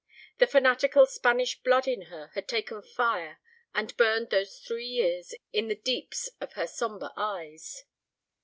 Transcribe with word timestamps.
The 0.39 0.47
fanatical 0.47 1.05
Spanish 1.05 1.61
blood 1.61 1.87
in 1.87 2.07
her 2.09 2.31
had 2.33 2.47
taken 2.47 2.81
fire 2.81 3.37
and 3.75 3.95
burned 3.97 4.31
those 4.31 4.57
three 4.57 4.87
years 4.87 5.35
in 5.53 5.67
the 5.67 5.75
deeps 5.75 6.27
of 6.41 6.53
her 6.53 6.65
sombre 6.65 7.11
eyes. 7.15 7.85